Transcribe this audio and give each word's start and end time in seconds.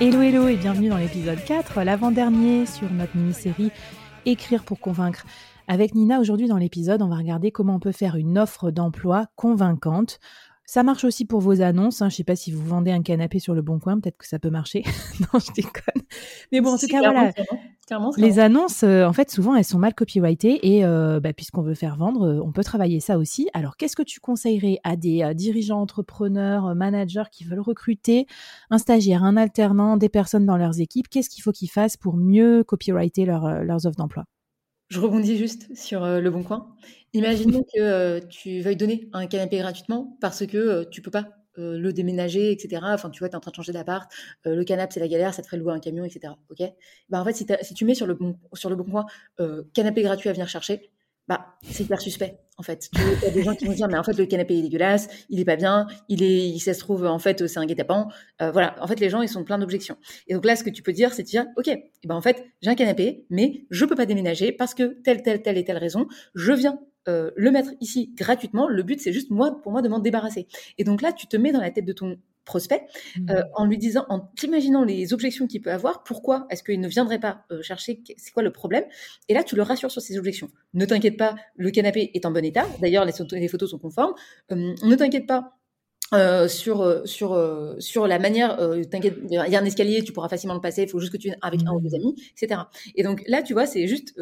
Hello 0.00 0.20
hello 0.22 0.48
et 0.48 0.56
bienvenue 0.56 0.88
dans 0.88 0.96
l'épisode 0.96 1.38
4, 1.44 1.82
l'avant-dernier 1.82 2.66
sur 2.66 2.90
notre 2.90 3.16
mini-série 3.16 3.70
Écrire 4.26 4.64
pour 4.64 4.80
convaincre. 4.80 5.24
Avec 5.68 5.94
Nina, 5.94 6.18
aujourd'hui 6.18 6.48
dans 6.48 6.56
l'épisode, 6.56 7.00
on 7.00 7.08
va 7.08 7.14
regarder 7.14 7.52
comment 7.52 7.76
on 7.76 7.78
peut 7.78 7.92
faire 7.92 8.16
une 8.16 8.36
offre 8.36 8.72
d'emploi 8.72 9.26
convaincante. 9.36 10.18
Ça 10.66 10.82
marche 10.82 11.04
aussi 11.04 11.26
pour 11.26 11.40
vos 11.40 11.60
annonces. 11.60 12.00
Hein. 12.00 12.08
Je 12.08 12.14
ne 12.14 12.16
sais 12.16 12.24
pas 12.24 12.36
si 12.36 12.50
vous 12.50 12.64
vendez 12.64 12.90
un 12.90 13.02
canapé 13.02 13.38
sur 13.38 13.54
le 13.54 13.60
bon 13.60 13.78
coin, 13.78 14.00
peut-être 14.00 14.16
que 14.16 14.26
ça 14.26 14.38
peut 14.38 14.48
marcher. 14.48 14.82
non, 15.20 15.38
je 15.38 15.52
déconne. 15.52 16.02
Mais 16.52 16.62
bon, 16.62 16.70
en 16.70 16.78
tout 16.78 16.86
cas, 16.86 17.00
voilà. 17.00 17.32
les 18.16 18.38
annonces, 18.38 18.82
euh, 18.82 19.04
en 19.04 19.12
fait, 19.12 19.30
souvent, 19.30 19.54
elles 19.54 19.64
sont 19.64 19.78
mal 19.78 19.94
copyrightées 19.94 20.74
et 20.74 20.84
euh, 20.84 21.20
bah, 21.20 21.34
puisqu'on 21.34 21.60
veut 21.60 21.74
faire 21.74 21.96
vendre, 21.96 22.26
euh, 22.26 22.40
on 22.42 22.50
peut 22.50 22.64
travailler 22.64 23.00
ça 23.00 23.18
aussi. 23.18 23.50
Alors, 23.52 23.76
qu'est-ce 23.76 23.94
que 23.94 24.02
tu 24.02 24.20
conseillerais 24.20 24.78
à 24.84 24.96
des 24.96 25.34
dirigeants, 25.34 25.82
entrepreneurs, 25.82 26.74
managers 26.74 27.24
qui 27.30 27.44
veulent 27.44 27.60
recruter 27.60 28.26
un 28.70 28.78
stagiaire, 28.78 29.22
un 29.22 29.36
alternant, 29.36 29.98
des 29.98 30.08
personnes 30.08 30.46
dans 30.46 30.56
leurs 30.56 30.80
équipes? 30.80 31.08
Qu'est-ce 31.10 31.28
qu'il 31.28 31.42
faut 31.42 31.52
qu'ils 31.52 31.70
fassent 31.70 31.98
pour 31.98 32.16
mieux 32.16 32.64
copyrighter 32.64 33.26
leurs 33.26 33.86
offres 33.86 33.98
d'emploi? 33.98 34.24
Je 34.88 35.00
rebondis 35.00 35.36
juste 35.36 35.74
sur 35.76 36.06
le 36.06 36.30
bon 36.30 36.42
coin. 36.42 36.74
Imaginons 37.14 37.64
que 37.74 38.18
tu 38.26 38.60
veuilles 38.60 38.76
donner 38.76 39.08
un 39.12 39.26
canapé 39.26 39.58
gratuitement 39.58 40.16
parce 40.20 40.46
que 40.46 40.84
tu 40.90 41.00
peux 41.00 41.10
pas 41.10 41.28
le 41.56 41.92
déménager, 41.92 42.50
etc. 42.50 42.82
Enfin, 42.82 43.10
tu 43.10 43.20
vois, 43.20 43.28
tu 43.28 43.34
es 43.34 43.36
en 43.36 43.40
train 43.40 43.52
de 43.52 43.56
changer 43.56 43.72
d'appart, 43.72 44.10
le 44.44 44.62
canapé 44.64 44.94
c'est 44.94 45.00
la 45.00 45.08
galère, 45.08 45.32
ça 45.32 45.40
te 45.40 45.46
ferait 45.46 45.56
louer 45.56 45.72
un 45.72 45.80
camion, 45.80 46.04
etc. 46.04 46.34
Ok? 46.50 46.68
Bah, 47.08 47.20
En 47.20 47.24
fait, 47.24 47.32
si, 47.32 47.74
tu 47.74 47.84
mets 47.84 47.94
sur 47.94 48.06
le 48.06 48.14
bon, 48.14 48.36
coin 48.90 49.06
canapé 49.72 50.02
gratuit 50.02 50.28
à 50.28 50.32
venir 50.32 50.48
chercher, 50.48 50.90
bah, 51.26 51.56
c'est 51.62 51.84
hyper 51.84 52.00
suspect, 52.00 52.38
en 52.58 52.62
fait. 52.62 52.90
Tu 52.92 53.26
as 53.26 53.30
des 53.30 53.42
gens 53.42 53.54
qui 53.54 53.64
vont 53.64 53.72
dire, 53.72 53.88
mais 53.88 53.96
en 53.96 54.02
fait, 54.02 54.12
le 54.12 54.26
canapé 54.26 54.58
est 54.58 54.62
dégueulasse, 54.62 55.08
il 55.30 55.40
est 55.40 55.44
pas 55.44 55.56
bien, 55.56 55.86
il 56.08 56.60
se 56.60 56.78
trouve, 56.78 57.06
en 57.06 57.18
fait, 57.18 57.46
c'est 57.46 57.58
un 57.58 57.64
guet-apens. 57.64 58.08
Euh, 58.42 58.50
voilà. 58.50 58.76
En 58.82 58.86
fait, 58.86 59.00
les 59.00 59.08
gens, 59.08 59.22
ils 59.22 59.28
sont 59.28 59.42
plein 59.42 59.58
d'objections. 59.58 59.96
Et 60.26 60.34
donc 60.34 60.44
là, 60.44 60.54
ce 60.54 60.62
que 60.64 60.70
tu 60.70 60.82
peux 60.82 60.92
dire, 60.92 61.14
c'est 61.14 61.22
de 61.22 61.28
dire, 61.28 61.46
OK, 61.56 61.68
et 61.68 61.90
ben, 62.04 62.14
en 62.14 62.20
fait, 62.20 62.44
j'ai 62.60 62.70
un 62.70 62.74
canapé, 62.74 63.24
mais 63.30 63.64
je 63.70 63.86
peux 63.86 63.94
pas 63.94 64.06
déménager 64.06 64.52
parce 64.52 64.74
que 64.74 65.00
telle, 65.02 65.22
telle, 65.22 65.40
telle 65.40 65.56
et 65.56 65.64
telle 65.64 65.78
raison, 65.78 66.06
je 66.34 66.52
viens 66.52 66.78
euh, 67.08 67.30
le 67.36 67.50
mettre 67.50 67.70
ici 67.80 68.12
gratuitement. 68.14 68.68
Le 68.68 68.82
but, 68.82 69.00
c'est 69.00 69.12
juste 69.12 69.30
moi, 69.30 69.60
pour 69.62 69.72
moi, 69.72 69.82
de 69.82 69.88
m'en 69.88 69.98
débarrasser. 69.98 70.46
Et 70.78 70.84
donc 70.84 71.02
là, 71.02 71.12
tu 71.12 71.26
te 71.26 71.36
mets 71.36 71.52
dans 71.52 71.60
la 71.60 71.70
tête 71.70 71.84
de 71.84 71.92
ton 71.92 72.18
prospect 72.44 72.86
mmh. 73.16 73.30
euh, 73.30 73.42
en 73.54 73.66
lui 73.66 73.78
disant, 73.78 74.04
en 74.08 74.20
t'imaginant 74.20 74.84
les 74.84 75.12
objections 75.14 75.46
qu'il 75.46 75.62
peut 75.62 75.72
avoir, 75.72 76.02
pourquoi 76.04 76.46
est-ce 76.50 76.62
qu'il 76.62 76.80
ne 76.80 76.88
viendrait 76.88 77.18
pas 77.18 77.46
euh, 77.50 77.62
chercher, 77.62 78.02
c'est 78.16 78.32
quoi 78.32 78.42
le 78.42 78.52
problème? 78.52 78.84
Et 79.28 79.34
là, 79.34 79.42
tu 79.42 79.56
le 79.56 79.62
rassures 79.62 79.90
sur 79.90 80.02
ses 80.02 80.18
objections. 80.18 80.50
Ne 80.74 80.84
t'inquiète 80.84 81.16
pas, 81.16 81.34
le 81.56 81.70
canapé 81.70 82.10
est 82.14 82.26
en 82.26 82.30
bon 82.30 82.44
état. 82.44 82.66
D'ailleurs, 82.80 83.04
les, 83.04 83.12
les, 83.32 83.48
photos 83.48 83.70
sont 83.70 83.78
conformes. 83.78 84.14
ne 84.50 84.94
t'inquiète 84.94 85.26
pas, 85.26 85.56
euh, 86.12 86.48
sur 86.48 86.82
euh, 86.82 87.00
sur 87.06 87.32
euh, 87.32 87.76
sur 87.78 88.06
la 88.06 88.18
manière 88.18 88.58
t'inquiète 88.90 89.16
il 89.24 89.32
y 89.32 89.56
a 89.56 89.60
un 89.60 89.64
escalier 89.64 90.04
tu 90.04 90.12
pourras 90.12 90.28
facilement 90.28 90.54
le 90.54 90.60
passer 90.60 90.82
il 90.82 90.88
faut 90.88 91.00
juste 91.00 91.10
que 91.10 91.16
tu 91.16 91.32
avec 91.40 91.62
un 91.66 91.72
ou 91.72 91.80
deux 91.80 91.88
mmh. 91.88 91.94
amis 91.94 92.14
etc 92.36 92.60
et 92.94 93.02
donc 93.02 93.24
là 93.26 93.42
tu 93.42 93.54
vois 93.54 93.66
c'est 93.66 93.86
juste 93.88 94.14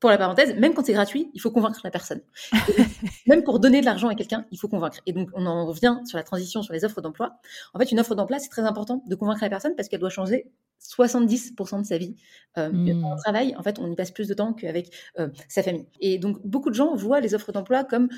pour 0.00 0.08
la 0.08 0.16
parenthèse 0.16 0.56
même 0.56 0.72
quand 0.72 0.86
c'est 0.86 0.94
gratuit 0.94 1.30
il 1.34 1.40
faut 1.40 1.50
convaincre 1.50 1.80
la 1.84 1.90
personne 1.90 2.22
même 3.26 3.44
pour 3.44 3.60
donner 3.60 3.82
de 3.82 3.84
l'argent 3.84 4.08
à 4.08 4.14
quelqu'un 4.14 4.46
il 4.50 4.58
faut 4.58 4.68
convaincre 4.68 5.00
et 5.04 5.12
donc 5.12 5.28
on 5.34 5.44
en 5.44 5.66
revient 5.66 5.98
sur 6.06 6.16
la 6.16 6.24
transition 6.24 6.62
sur 6.62 6.72
les 6.72 6.86
offres 6.86 7.02
d'emploi 7.02 7.34
en 7.74 7.78
fait 7.78 7.92
une 7.92 8.00
offre 8.00 8.14
d'emploi 8.14 8.38
c'est 8.38 8.48
très 8.48 8.62
important 8.62 9.04
de 9.06 9.14
convaincre 9.14 9.42
la 9.42 9.50
personne 9.50 9.76
parce 9.76 9.88
qu'elle 9.88 10.00
doit 10.00 10.08
changer 10.08 10.46
70% 10.80 11.80
de 11.80 11.86
sa 11.86 11.98
vie. 11.98 12.14
Euh, 12.56 12.70
mmh. 12.70 13.16
travail, 13.18 13.54
en 13.58 13.64
fait, 13.64 13.80
on 13.80 13.90
y 13.90 13.96
passe 13.96 14.12
plus 14.12 14.28
de 14.28 14.34
temps 14.34 14.52
qu'avec 14.52 14.92
sa 15.48 15.64
famille. 15.64 15.86
Et 16.00 16.18
donc, 16.18 16.38
beaucoup 16.46 16.70
de 16.70 16.76
gens 16.76 16.94
voient 16.94 17.20
les 17.20 17.34
offres 17.34 17.50
d'emploi 17.50 17.82
comme 17.82 18.08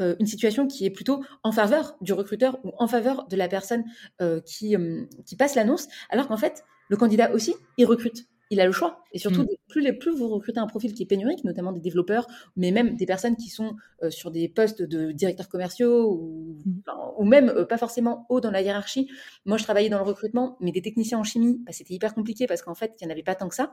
euh, 0.00 0.16
une 0.20 0.26
situation 0.26 0.66
qui 0.66 0.84
est 0.86 0.90
plutôt 0.90 1.22
en 1.42 1.52
faveur 1.52 1.96
du 2.00 2.12
recruteur 2.12 2.58
ou 2.64 2.72
en 2.78 2.86
faveur 2.86 3.26
de 3.28 3.36
la 3.36 3.48
personne 3.48 3.84
euh, 4.20 4.40
qui, 4.40 4.76
qui 5.24 5.36
passe 5.36 5.54
l'annonce, 5.54 5.88
alors 6.10 6.28
qu'en 6.28 6.36
fait, 6.36 6.64
le 6.88 6.96
candidat 6.96 7.32
aussi, 7.32 7.54
il 7.78 7.86
recrute 7.86 8.26
il 8.50 8.60
a 8.60 8.66
le 8.66 8.72
choix. 8.72 9.04
Et 9.12 9.18
surtout, 9.18 9.42
mm. 9.42 9.48
plus, 9.68 9.80
les, 9.80 9.92
plus 9.92 10.14
vous 10.14 10.28
recrutez 10.28 10.60
un 10.60 10.66
profil 10.66 10.94
qui 10.94 11.02
est 11.02 11.06
pénurique, 11.06 11.44
notamment 11.44 11.72
des 11.72 11.80
développeurs, 11.80 12.26
mais 12.56 12.70
même 12.70 12.96
des 12.96 13.06
personnes 13.06 13.36
qui 13.36 13.48
sont 13.48 13.76
euh, 14.02 14.10
sur 14.10 14.30
des 14.30 14.48
postes 14.48 14.82
de 14.82 15.12
directeurs 15.12 15.48
commerciaux 15.48 16.12
ou, 16.12 16.56
mm. 16.64 16.82
ou 17.18 17.24
même 17.24 17.48
euh, 17.48 17.64
pas 17.64 17.78
forcément 17.78 18.26
haut 18.28 18.40
dans 18.40 18.50
la 18.50 18.62
hiérarchie. 18.62 19.08
Moi, 19.44 19.56
je 19.56 19.64
travaillais 19.64 19.88
dans 19.88 19.98
le 19.98 20.04
recrutement, 20.04 20.56
mais 20.60 20.70
des 20.70 20.82
techniciens 20.82 21.18
en 21.18 21.24
chimie, 21.24 21.60
bah, 21.64 21.72
c'était 21.72 21.94
hyper 21.94 22.14
compliqué 22.14 22.46
parce 22.46 22.62
qu'en 22.62 22.74
fait, 22.74 22.92
il 23.00 23.06
n'y 23.06 23.10
en 23.10 23.12
avait 23.12 23.22
pas 23.22 23.34
tant 23.34 23.48
que 23.48 23.54
ça. 23.54 23.72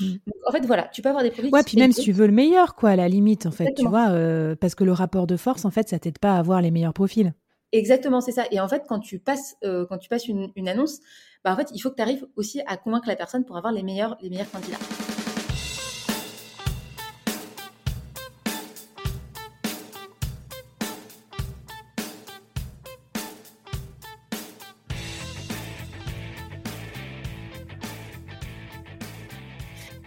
Mm. 0.00 0.14
en 0.46 0.52
fait, 0.52 0.64
voilà, 0.66 0.88
tu 0.92 1.02
peux 1.02 1.08
avoir 1.08 1.22
des 1.24 1.30
profils. 1.30 1.52
Ouais, 1.52 1.62
puis 1.62 1.76
même 1.76 1.92
si 1.92 2.02
tu 2.02 2.12
veux 2.12 2.26
le 2.26 2.32
meilleur, 2.32 2.74
quoi, 2.74 2.90
à 2.90 2.96
la 2.96 3.08
limite, 3.08 3.46
en 3.46 3.50
fait, 3.50 3.74
tu 3.74 3.86
vois, 3.86 4.10
euh, 4.10 4.54
parce 4.56 4.74
que 4.74 4.84
le 4.84 4.92
rapport 4.92 5.26
de 5.26 5.36
force, 5.36 5.64
en 5.64 5.70
fait, 5.70 5.88
ça 5.88 5.98
t'aide 5.98 6.18
pas 6.18 6.34
à 6.34 6.38
avoir 6.38 6.62
les 6.62 6.70
meilleurs 6.70 6.94
profils. 6.94 7.34
Exactement, 7.74 8.20
c'est 8.20 8.30
ça. 8.30 8.44
Et 8.52 8.60
en 8.60 8.68
fait, 8.68 8.84
quand 8.88 9.00
tu 9.00 9.18
passes, 9.18 9.56
quand 9.62 9.98
tu 9.98 10.08
passes 10.08 10.28
une, 10.28 10.68
annonce, 10.68 11.00
bah, 11.42 11.52
en 11.52 11.56
fait, 11.56 11.70
il 11.74 11.80
faut 11.80 11.90
que 11.90 11.96
tu 11.96 12.02
arrives 12.02 12.24
aussi 12.36 12.62
à 12.68 12.76
convaincre 12.76 13.08
la 13.08 13.16
personne 13.16 13.44
pour 13.44 13.56
avoir 13.56 13.72
les 13.72 13.82
meilleurs, 13.82 14.16
les 14.22 14.30
candidats. 14.44 14.78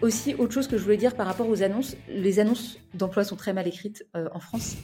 Aussi, 0.01 0.35
autre 0.35 0.53
chose 0.53 0.67
que 0.67 0.77
je 0.77 0.83
voulais 0.83 0.95
dire 0.95 1.15
par 1.15 1.27
rapport 1.27 1.49
aux 1.49 1.63
annonces, 1.63 1.97
les 2.07 2.39
annonces 2.39 2.77
d'emploi 2.93 3.25
sont 3.25 3.35
très 3.35 3.51
mal 3.51 3.67
écrites 3.67 4.05
euh, 4.15 4.29
en 4.31 4.39
France. 4.39 4.77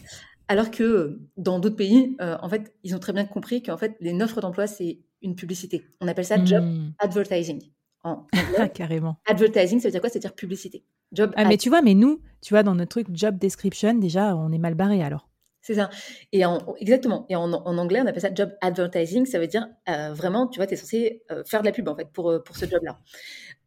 Alors 0.53 0.69
que 0.69 1.19
dans 1.35 1.57
d'autres 1.57 1.77
pays, 1.77 2.15
euh, 2.21 2.37
en 2.39 2.47
fait, 2.47 2.75
ils 2.83 2.95
ont 2.95 2.99
très 2.99 3.11
bien 3.11 3.25
compris 3.25 3.63
qu'en 3.63 3.75
fait, 3.75 3.95
les 3.99 4.13
offres 4.21 4.39
d'emploi, 4.39 4.67
c'est 4.67 4.99
une 5.23 5.35
publicité. 5.35 5.83
On 5.99 6.07
appelle 6.07 6.25
ça 6.25 6.45
job 6.45 6.63
hmm. 6.63 6.91
advertising. 6.99 7.59
En 8.03 8.27
Carrément. 8.75 9.17
Advertising, 9.25 9.79
ça 9.79 9.87
veut 9.87 9.91
dire 9.91 9.99
quoi? 9.99 10.11
Ça 10.11 10.19
veut 10.19 10.21
dire 10.21 10.35
publicité. 10.35 10.85
Job 11.11 11.33
ah, 11.37 11.45
mais 11.45 11.57
tu 11.57 11.69
vois, 11.69 11.81
mais 11.81 11.95
nous, 11.95 12.21
tu 12.39 12.53
vois, 12.53 12.61
dans 12.61 12.75
notre 12.75 12.89
truc 12.89 13.07
job 13.11 13.39
description, 13.39 13.95
déjà, 13.95 14.35
on 14.35 14.51
est 14.51 14.59
mal 14.59 14.75
barré 14.75 15.01
alors. 15.01 15.27
C'est 15.63 15.75
ça. 15.75 15.89
Et 16.31 16.45
en, 16.45 16.59
exactement. 16.77 17.25
Et 17.29 17.35
en, 17.35 17.51
anglais, 17.53 18.01
on 18.03 18.05
appelle 18.05 18.21
ça 18.21 18.33
job 18.33 18.51
advertising. 18.61 19.25
Ça 19.25 19.39
veut 19.39 19.47
dire 19.47 19.67
euh, 19.89 20.13
vraiment, 20.13 20.47
tu 20.47 20.59
vois, 20.59 20.67
tu 20.67 20.75
es 20.75 20.77
censé 20.77 21.23
faire 21.45 21.61
de 21.61 21.65
la 21.65 21.71
pub 21.71 21.87
en 21.87 21.95
fait 21.95 22.09
pour, 22.11 22.43
pour 22.43 22.55
ce 22.55 22.65
job-là. 22.65 22.99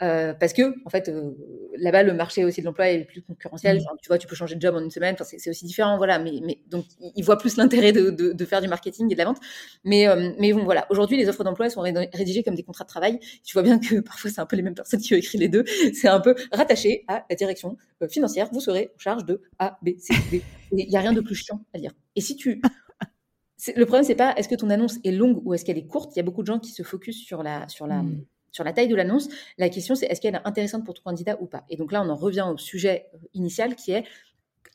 Euh, 0.02 0.34
parce 0.34 0.52
que 0.52 0.74
en 0.84 0.90
fait 0.90 1.08
euh, 1.08 1.30
là-bas 1.78 2.02
le 2.02 2.12
marché 2.12 2.44
aussi 2.44 2.60
de 2.60 2.66
l'emploi 2.66 2.90
est 2.90 3.04
plus 3.04 3.22
concurrentiel. 3.22 3.78
Mmh. 3.78 3.96
tu 4.02 4.08
vois, 4.08 4.18
tu 4.18 4.26
peux 4.26 4.36
changer 4.36 4.54
de 4.54 4.60
job 4.60 4.74
en 4.74 4.80
une 4.80 4.90
semaine. 4.90 5.16
c'est 5.22 5.48
aussi 5.48 5.64
différent, 5.64 5.96
voilà. 5.96 6.18
Mais, 6.18 6.40
mais 6.44 6.58
donc 6.68 6.84
ils 7.00 7.24
voient 7.24 7.38
plus 7.38 7.56
l'intérêt 7.56 7.92
de, 7.92 8.10
de, 8.10 8.32
de, 8.32 8.44
faire 8.44 8.60
du 8.60 8.68
marketing 8.68 9.10
et 9.10 9.14
de 9.14 9.18
la 9.18 9.24
vente. 9.24 9.38
Mais 9.84 10.06
euh, 10.06 10.32
mais 10.38 10.52
bon, 10.52 10.64
voilà. 10.64 10.86
Aujourd'hui, 10.90 11.16
les 11.16 11.28
offres 11.30 11.44
d'emploi 11.44 11.70
sont 11.70 11.80
rédigées 11.80 12.42
comme 12.42 12.54
des 12.54 12.62
contrats 12.62 12.84
de 12.84 12.88
travail. 12.88 13.18
Tu 13.42 13.54
vois 13.54 13.62
bien 13.62 13.78
que 13.78 14.00
parfois 14.00 14.30
c'est 14.30 14.40
un 14.40 14.46
peu 14.46 14.56
les 14.56 14.62
mêmes 14.62 14.74
personnes 14.74 15.00
qui 15.00 15.14
ont 15.14 15.18
écrit 15.18 15.38
les 15.38 15.48
deux. 15.48 15.64
C'est 15.94 16.08
un 16.08 16.20
peu 16.20 16.34
rattaché 16.52 17.04
à 17.08 17.24
la 17.30 17.36
direction 17.36 17.76
financière. 18.10 18.48
Vous 18.52 18.60
serez 18.60 18.92
en 18.94 18.98
charge 18.98 19.24
de 19.24 19.40
A, 19.58 19.78
B, 19.80 19.90
C, 19.98 20.14
D. 20.30 20.42
Il 20.72 20.90
y 20.90 20.96
a 20.96 21.00
rien 21.00 21.12
de 21.14 21.20
plus 21.22 21.34
chiant 21.34 21.64
à 21.74 21.78
Et 22.14 22.20
si 22.20 22.36
tu 22.36 22.60
le 23.76 23.84
problème, 23.84 24.04
c'est 24.04 24.14
pas 24.14 24.34
est-ce 24.36 24.48
que 24.48 24.54
ton 24.54 24.70
annonce 24.70 24.98
est 25.04 25.12
longue 25.12 25.41
ou 25.44 25.54
est-ce 25.54 25.64
qu'elle 25.64 25.78
est 25.78 25.86
courte. 25.86 26.14
Il 26.14 26.19
y 26.19 26.20
a 26.20 26.24
beaucoup 26.24 26.42
de 26.42 26.47
gens 26.47 26.58
qui 26.58 26.70
se 26.70 26.82
focus 26.82 27.24
sur 27.24 27.42
la 27.42 27.69
sur 27.69 27.86
la 27.86 28.02
mmh 28.02 28.24
sur 28.56 28.64
la 28.64 28.72
taille 28.72 28.88
de 28.88 28.97
l'annonce. 28.97 29.28
La 29.58 29.69
question, 29.69 29.94
c'est 29.94 30.06
est-ce 30.06 30.20
qu'elle 30.20 30.34
est 30.34 30.47
intéressante 30.47 30.84
pour 30.84 30.94
ton 30.94 31.02
candidat 31.02 31.36
ou 31.42 31.47
pas? 31.47 31.64
Et 31.69 31.76
donc 31.76 31.92
là, 31.92 32.02
on 32.02 32.08
en 32.08 32.16
revient 32.16 32.47
au 32.50 32.56
sujet 32.56 33.06
euh, 33.14 33.19
initial 33.34 33.76
qui 33.76 33.92
est 33.92 34.04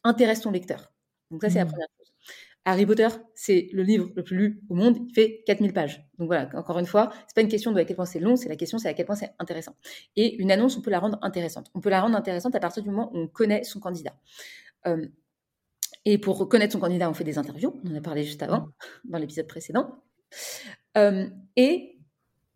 intéresse 0.04 0.42
ton 0.42 0.52
lecteur? 0.52 0.94
Donc 1.32 1.42
ça, 1.42 1.50
c'est 1.50 1.58
la 1.58 1.66
mmh. 1.66 1.70
première 1.70 1.88
chose. 1.98 2.14
Harry 2.64 2.86
Potter, 2.86 3.08
c'est 3.34 3.70
le 3.74 3.82
livre 3.82 4.12
le 4.16 4.24
plus 4.24 4.38
lu 4.38 4.62
au 4.70 4.76
monde. 4.76 4.98
Il 5.10 5.14
fait 5.16 5.42
4000 5.48 5.74
pages. 5.74 6.08
Donc 6.20 6.28
voilà, 6.28 6.48
encore 6.54 6.78
une 6.78 6.86
fois, 6.86 7.12
c'est 7.28 7.34
pas 7.34 7.42
une 7.42 7.48
question 7.48 7.72
de 7.72 7.80
à 7.80 7.86
quel 7.86 7.96
point 7.96 8.06
c'est 8.06 8.20
long, 8.20 8.36
c'est 8.36 8.50
la 8.50 8.56
question, 8.56 8.78
c'est 8.78 8.88
à 8.88 8.94
quel 8.94 9.08
point 9.08 9.16
c'est 9.16 9.34
intéressant. 9.40 9.76
Et 10.16 10.36
une 10.36 10.52
annonce, 10.52 10.78
on 10.78 10.82
peut 10.82 10.92
la 10.92 11.00
rendre 11.00 11.18
intéressante. 11.24 11.72
On 11.74 11.80
peut 11.80 11.90
la 11.90 12.02
rendre 12.02 12.16
intéressante 12.16 12.54
à 12.54 12.60
partir 12.60 12.84
du 12.84 12.90
moment 12.92 13.10
où 13.14 13.18
on 13.18 13.28
connaît 13.28 13.64
son 13.64 13.80
candidat. 13.80 14.14
Euh, 14.86 15.08
et 16.06 16.18
pour 16.18 16.38
reconnaître 16.38 16.74
son 16.74 16.80
candidat, 16.80 17.10
on 17.10 17.14
fait 17.14 17.24
des 17.24 17.38
interviews. 17.38 17.80
On 17.84 17.92
en 17.92 17.98
a 17.98 18.02
parlé 18.02 18.24
juste 18.24 18.44
avant, 18.44 18.68
dans 19.06 19.18
l'épisode 19.18 19.48
précédent. 19.48 19.96
Euh, 20.98 21.30
et 21.56 21.98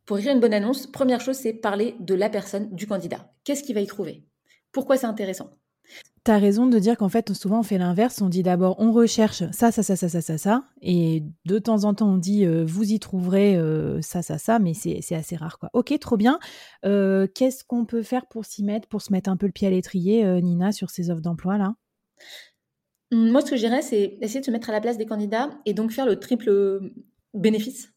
pour 0.06 0.18
écrire 0.18 0.34
une 0.34 0.40
bonne 0.40 0.54
annonce, 0.54 0.88
première 0.88 1.22
chose, 1.22 1.38
c'est 1.38 1.54
parler 1.54 1.96
de 2.00 2.16
la 2.16 2.30
personne, 2.30 2.74
du 2.76 2.88
candidat. 2.88 3.32
Qu'est-ce 3.44 3.64
qu'il 3.64 3.76
va 3.76 3.82
y 3.82 3.88
trouver? 3.88 4.24
Pourquoi 4.72 4.98
c'est 4.98 5.08
intéressant? 5.08 5.58
Tu 6.26 6.32
as 6.32 6.40
raison 6.40 6.66
de 6.66 6.80
dire 6.80 6.98
qu'en 6.98 7.10
fait, 7.10 7.32
souvent, 7.34 7.60
on 7.60 7.64
fait 7.64 7.78
l'inverse. 7.78 8.20
On 8.20 8.30
dit 8.30 8.42
d'abord, 8.42 8.76
on 8.80 8.92
recherche 8.92 9.44
ça, 9.52 9.72
ça, 9.72 9.84
ça, 9.84 9.96
ça, 9.96 10.10
ça, 10.10 10.22
ça, 10.22 10.38
ça. 10.40 10.64
Et 10.82 11.24
de 11.46 11.60
temps 11.60 11.84
en 11.84 11.94
temps, 11.94 12.12
on 12.12 12.18
dit, 12.18 12.46
euh, 12.46 12.66
vous 12.66 12.92
y 12.92 13.00
trouverez 13.00 13.56
euh, 13.56 14.02
ça, 14.02 14.24
ça, 14.24 14.40
ça. 14.40 14.58
Mais 14.58 14.74
c'est 14.74 15.14
assez 15.14 15.36
rare, 15.36 15.60
quoi. 15.60 15.70
Ok, 15.74 15.98
trop 16.00 16.18
bien. 16.18 16.40
Euh, 16.84 17.28
qu'est-ce 17.28 17.64
qu'on 17.64 17.86
peut 17.86 18.02
faire 18.02 18.26
pour 18.26 18.46
s'y 18.46 18.64
mettre, 18.64 18.88
pour 18.88 19.04
se 19.04 19.12
mettre 19.12 19.30
un 19.30 19.38
peu 19.38 19.46
le 19.46 19.52
pied 19.52 19.68
à 19.68 19.72
l'étrier, 19.72 20.42
Nina, 20.42 20.72
sur 20.72 20.90
ces 20.90 21.12
offres 21.12 21.22
d'emploi, 21.22 21.60
là? 21.60 21.76
Moi, 23.12 23.42
ce 23.42 23.52
que 23.52 23.56
je 23.56 23.62
dirais, 23.62 23.82
c'est 23.82 24.18
essayer 24.22 24.40
de 24.40 24.46
se 24.46 24.52
mettre 24.52 24.70
à 24.70 24.74
la 24.74 24.82
place 24.82 24.98
des 24.98 25.06
candidats 25.06 25.50
et 25.66 25.74
donc 25.74 25.92
faire 25.92 26.06
le 26.06 26.20
triple 26.20 26.80
bénéfice. 27.34 27.94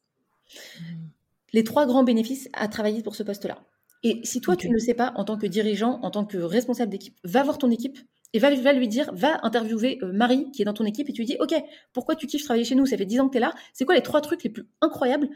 Mmh 0.81 1.09
les 1.53 1.65
trois 1.65 1.87
grands 1.87 2.05
bénéfices 2.05 2.49
à 2.53 2.69
travailler 2.69 3.03
pour 3.03 3.15
ce 3.15 3.23
poste-là. 3.23 3.59
Et 4.05 4.21
si 4.23 4.41
toi, 4.41 4.55
tu 4.57 4.69
ne 4.69 4.75
le 4.75 4.79
sais 4.79 4.95
pas 4.95 5.13
en 5.17 5.25
tant 5.25 5.37
que 5.37 5.47
dirigeant, 5.47 5.99
en 6.03 6.11
tant 6.11 6.25
que 6.25 6.39
responsable 6.39 6.91
d'équipe, 6.91 7.17
va 7.25 7.43
voir 7.43 7.59
ton 7.59 7.71
équipe 7.71 7.99
et 8.33 8.39
va, 8.39 8.55
va 8.55 8.73
lui 8.73 8.87
dire, 8.87 9.11
va 9.13 9.41
interviewer 9.43 9.99
euh, 10.03 10.13
Marie 10.13 10.51
qui 10.53 10.63
est 10.63 10.65
dans 10.65 10.75
ton 10.75 10.85
équipe 10.85 11.09
et 11.09 11.13
tu 11.13 11.23
lui 11.23 11.27
dis, 11.27 11.37
OK, 11.41 11.55
pourquoi 11.93 12.15
tu 12.15 12.27
kiffes 12.27 12.45
travailler 12.45 12.65
chez 12.65 12.75
nous? 12.75 12.87
Ça 12.87 12.97
fait 12.97 13.07
10 13.07 13.21
ans 13.21 13.27
que 13.29 13.33
tu 13.33 13.39
es 13.39 13.41
là. 13.41 13.55
C'est 13.73 13.85
quoi 13.85 13.95
les 13.95 14.03
trois 14.03 14.21
trucs 14.21 14.45
les 14.45 14.51
plus 14.51 14.69
incroyables 14.81 15.29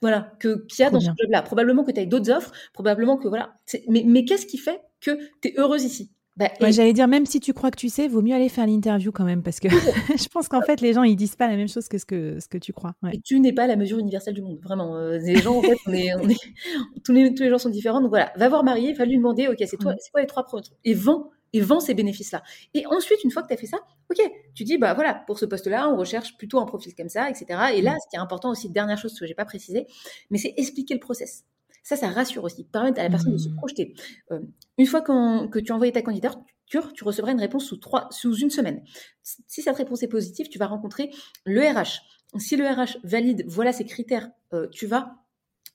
voilà, 0.00 0.32
que 0.40 0.66
qu'il 0.66 0.82
y 0.82 0.84
a 0.84 0.90
dans 0.90 0.98
ce 0.98 1.06
job-là. 1.06 1.42
Probablement 1.42 1.84
que 1.84 1.92
tu 1.92 2.00
as 2.00 2.06
d'autres 2.06 2.32
offres, 2.32 2.50
probablement 2.72 3.16
que 3.16 3.28
voilà. 3.28 3.54
Mais, 3.86 4.02
mais 4.04 4.24
qu'est-ce 4.24 4.46
qui 4.46 4.58
fait 4.58 4.80
que 5.00 5.16
tu 5.40 5.48
es 5.50 5.54
heureuse 5.58 5.84
ici? 5.84 6.10
Bah, 6.36 6.48
J'allais 6.70 6.92
dire, 6.92 7.08
même 7.08 7.26
si 7.26 7.40
tu 7.40 7.52
crois 7.52 7.70
que 7.70 7.76
tu 7.76 7.88
sais, 7.88 8.08
vaut 8.08 8.22
mieux 8.22 8.34
aller 8.34 8.48
faire 8.48 8.66
l'interview 8.66 9.12
quand 9.12 9.24
même, 9.24 9.42
parce 9.42 9.60
que 9.60 9.68
je 9.68 10.28
pense 10.28 10.48
qu'en 10.48 10.62
fait, 10.62 10.80
les 10.80 10.92
gens, 10.92 11.02
ils 11.02 11.16
disent 11.16 11.36
pas 11.36 11.48
la 11.48 11.56
même 11.56 11.68
chose 11.68 11.88
que 11.88 11.98
ce 11.98 12.06
que, 12.06 12.40
ce 12.40 12.48
que 12.48 12.58
tu 12.58 12.72
crois. 12.72 12.94
Et 13.12 13.20
tu 13.20 13.38
n'es 13.40 13.52
pas 13.52 13.66
la 13.66 13.76
mesure 13.76 13.98
universelle 13.98 14.34
du 14.34 14.42
monde, 14.42 14.58
vraiment. 14.62 14.96
Euh, 14.96 15.18
les 15.18 15.36
gens, 15.36 15.58
en 15.58 15.62
fait, 15.62 15.76
on 15.86 15.92
est, 15.92 16.14
on 16.14 16.28
est... 16.28 16.36
tous, 17.04 17.12
les, 17.12 17.34
tous 17.34 17.42
les 17.42 17.50
gens 17.50 17.58
sont 17.58 17.70
différents. 17.70 18.00
Donc 18.00 18.10
voilà, 18.10 18.32
va 18.36 18.48
voir 18.48 18.64
Marie, 18.64 18.92
va 18.94 19.04
lui 19.04 19.16
demander, 19.16 19.48
OK, 19.48 19.58
c'est 19.66 19.76
toi, 19.76 19.94
c'est 19.98 20.10
quoi 20.10 20.20
les 20.20 20.26
trois 20.26 20.44
premiers 20.44 20.62
trucs 20.62 20.78
Et 20.84 20.94
vends 20.94 21.30
et 21.52 21.60
vends 21.60 21.80
ces 21.80 21.94
bénéfices-là. 21.94 22.42
Et 22.74 22.86
ensuite, 22.86 23.22
une 23.24 23.30
fois 23.30 23.42
que 23.42 23.48
tu 23.48 23.54
as 23.54 23.56
fait 23.56 23.66
ça, 23.66 23.78
ok, 24.10 24.18
tu 24.54 24.64
dis, 24.64 24.78
bah 24.78 24.94
voilà, 24.94 25.14
pour 25.26 25.38
ce 25.38 25.44
poste-là, 25.44 25.88
on 25.88 25.96
recherche 25.96 26.36
plutôt 26.36 26.58
un 26.60 26.64
profil 26.64 26.94
comme 26.94 27.08
ça, 27.08 27.28
etc. 27.28 27.46
Et 27.74 27.82
là, 27.82 27.96
ce 28.02 28.08
qui 28.08 28.16
est 28.16 28.20
important 28.20 28.50
aussi, 28.50 28.70
dernière 28.70 28.98
chose 28.98 29.18
que 29.18 29.26
j'ai 29.26 29.34
pas 29.34 29.44
précisé, 29.44 29.86
mais 30.30 30.38
c'est 30.38 30.54
expliquer 30.56 30.94
le 30.94 31.00
process. 31.00 31.44
Ça, 31.82 31.96
ça 31.96 32.08
rassure 32.08 32.44
aussi, 32.44 32.64
permettre 32.64 33.00
à 33.00 33.02
la 33.02 33.10
personne 33.10 33.32
de 33.32 33.38
se 33.38 33.48
mm. 33.48 33.56
projeter. 33.56 33.94
Euh, 34.30 34.40
une 34.78 34.86
fois 34.86 35.00
que 35.00 35.58
tu 35.58 35.72
as 35.72 35.74
envoyé 35.74 35.92
ta 35.92 36.02
candidature, 36.02 36.92
tu 36.94 37.04
recevras 37.04 37.32
une 37.32 37.40
réponse 37.40 37.64
sous, 37.64 37.76
trois, 37.76 38.08
sous 38.10 38.36
une 38.36 38.50
semaine. 38.50 38.82
Si 39.22 39.62
cette 39.62 39.76
réponse 39.76 40.02
est 40.02 40.08
positive, 40.08 40.48
tu 40.48 40.58
vas 40.58 40.66
rencontrer 40.66 41.10
le 41.44 41.60
RH. 41.60 42.00
Si 42.38 42.56
le 42.56 42.66
RH 42.66 42.98
valide, 43.04 43.44
voilà 43.46 43.72
ces 43.72 43.84
critères, 43.84 44.30
euh, 44.52 44.68
tu 44.70 44.86
vas 44.86 45.16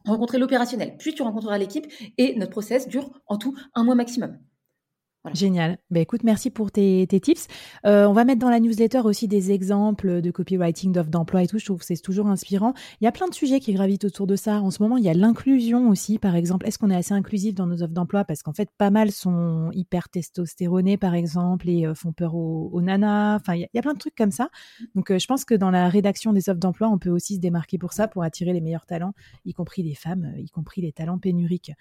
rencontrer 0.06 0.39
l'opérationnel. 0.39 0.95
Puis 0.98 1.13
tu 1.13 1.21
rencontreras 1.21 1.57
l'équipe 1.57 1.86
et 2.18 2.36
notre 2.36 2.51
process 2.51 2.88
dure 2.88 3.12
en 3.27 3.38
tout 3.38 3.56
un 3.75 3.83
mois 3.83 3.95
maximum. 3.95 4.39
Génial. 5.33 5.77
Ben 5.89 6.01
écoute, 6.01 6.24
merci 6.24 6.50
pour 6.50 6.71
tes, 6.71 7.07
tips. 7.07 7.47
Euh, 7.85 8.06
on 8.06 8.13
va 8.13 8.25
mettre 8.25 8.39
dans 8.39 8.50
la 8.50 8.59
newsletter 8.59 9.00
aussi 9.00 9.27
des 9.27 9.51
exemples 9.51 10.21
de 10.21 10.31
copywriting, 10.31 10.91
d'offres 10.91 11.09
d'emploi 11.09 11.44
et 11.44 11.47
tout. 11.47 11.59
Je 11.59 11.65
trouve 11.65 11.79
que 11.79 11.85
c'est 11.85 11.97
toujours 11.97 12.27
inspirant. 12.27 12.74
Il 13.01 13.06
y 13.06 13.07
a 13.07 13.12
plein 13.12 13.27
de 13.27 13.33
sujets 13.33 13.59
qui 13.59 13.74
gravitent 13.74 14.06
autour 14.06 14.27
de 14.27 14.35
ça. 14.35 14.62
En 14.62 14.71
ce 14.71 14.81
moment, 14.81 14.97
il 14.97 15.03
y 15.03 15.09
a 15.09 15.13
l'inclusion 15.13 15.89
aussi, 15.89 16.19
par 16.19 16.35
exemple. 16.35 16.68
Est-ce 16.68 16.77
qu'on 16.77 16.89
est 16.89 16.95
assez 16.95 17.13
inclusif 17.13 17.56
dans 17.56 17.68
nos 17.68 17.81
offres 17.83 17.94
d'emploi? 17.94 18.24
Parce 18.24 18.44
qu'en 18.44 18.53
fait, 18.53 18.69
pas 18.77 18.89
mal 18.89 19.12
sont 19.12 19.69
hyper 19.74 20.09
testostéronés, 20.09 20.97
par 20.97 21.15
exemple, 21.15 21.69
et 21.69 21.85
euh, 21.85 21.94
font 21.94 22.12
peur 22.12 22.35
aux, 22.35 22.81
nanas. 22.81 23.35
Enfin, 23.38 23.56
il 23.56 23.68
y, 23.74 23.77
a, 23.77 23.81
plein 23.81 23.94
de 23.94 24.00
trucs 24.00 24.15
comme 24.15 24.31
ça. 24.31 24.50
Donc, 24.95 25.12
euh, 25.12 25.19
je 25.19 25.27
pense 25.27 25.45
que 25.45 25.56
dans 25.56 25.71
la 25.71 25.89
rédaction 25.89 26.33
des 26.33 26.50
offres 26.50 26.59
d'emploi, 26.59 26.88
on 26.89 26.97
peut 26.97 27.09
aussi 27.09 27.35
se 27.35 27.39
démarquer 27.39 27.77
pour 27.77 27.94
ça, 27.94 28.07
pour 28.07 28.24
attirer 28.24 28.53
les 28.53 28.62
meilleurs 28.62 28.85
talents, 28.85 29.13
y 29.45 29.53
compris 29.53 29.83
les 29.83 29.95
femmes, 29.95 30.33
y 30.38 30.50
compris 30.50 30.81
les 30.81 30.91
talents 30.91 31.19
pénuriques. 31.19 31.71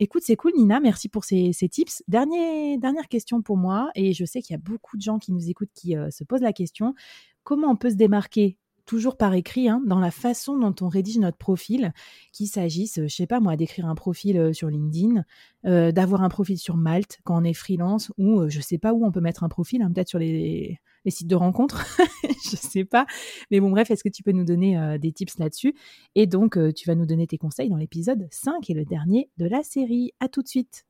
Écoute, 0.00 0.22
c'est 0.24 0.36
cool, 0.36 0.52
Nina. 0.56 0.80
Merci 0.80 1.08
pour 1.08 1.24
ces, 1.24 1.52
tips. 1.52 1.83
Dernière 2.08 3.08
question 3.08 3.42
pour 3.42 3.56
moi, 3.56 3.90
et 3.94 4.12
je 4.12 4.24
sais 4.24 4.42
qu'il 4.42 4.54
y 4.54 4.56
a 4.56 4.62
beaucoup 4.62 4.96
de 4.96 5.02
gens 5.02 5.18
qui 5.18 5.32
nous 5.32 5.48
écoutent 5.48 5.72
qui 5.74 5.96
euh, 5.96 6.10
se 6.10 6.24
posent 6.24 6.42
la 6.42 6.52
question 6.52 6.94
comment 7.42 7.68
on 7.68 7.76
peut 7.76 7.90
se 7.90 7.96
démarquer 7.96 8.56
toujours 8.86 9.16
par 9.16 9.32
écrit, 9.32 9.68
hein, 9.68 9.82
dans 9.86 9.98
la 9.98 10.10
façon 10.10 10.58
dont 10.58 10.74
on 10.82 10.88
rédige 10.88 11.18
notre 11.18 11.38
profil, 11.38 11.92
qu'il 12.32 12.48
s'agisse, 12.48 13.00
je 13.02 13.14
sais 13.14 13.26
pas 13.26 13.40
moi, 13.40 13.56
d'écrire 13.56 13.86
un 13.86 13.94
profil 13.94 14.38
euh, 14.38 14.52
sur 14.52 14.68
LinkedIn, 14.68 15.24
d'avoir 15.64 16.22
un 16.22 16.28
profil 16.28 16.58
sur 16.58 16.76
Malte 16.76 17.20
quand 17.24 17.40
on 17.40 17.44
est 17.44 17.54
freelance, 17.54 18.12
ou 18.18 18.50
je 18.50 18.60
sais 18.60 18.76
pas 18.76 18.92
où 18.92 19.06
on 19.06 19.10
peut 19.10 19.22
mettre 19.22 19.44
un 19.44 19.48
profil, 19.48 19.80
hein, 19.80 19.90
peut-être 19.90 20.10
sur 20.10 20.18
les, 20.18 20.78
sites 21.06 21.28
de 21.28 21.36
rencontres, 21.36 21.84
je 22.50 22.56
sais 22.56 22.84
pas. 22.84 23.06
Mais 23.50 23.60
bon, 23.60 23.70
bref, 23.70 23.90
est-ce 23.90 24.04
que 24.04 24.08
tu 24.08 24.22
peux 24.22 24.32
nous 24.32 24.44
donner 24.44 24.78
euh, 24.78 24.98
des 24.98 25.12
tips 25.12 25.38
là-dessus? 25.38 25.74
Et 26.14 26.26
donc, 26.26 26.56
euh, 26.56 26.72
tu 26.72 26.86
vas 26.86 26.94
nous 26.94 27.06
donner 27.06 27.26
tes 27.26 27.38
conseils 27.38 27.68
dans 27.68 27.76
l'épisode 27.76 28.26
5 28.30 28.68
et 28.70 28.74
le 28.74 28.84
dernier 28.84 29.30
de 29.38 29.46
la 29.46 29.62
série. 29.62 30.12
À 30.20 30.28
tout 30.28 30.42
de 30.42 30.48
suite. 30.48 30.84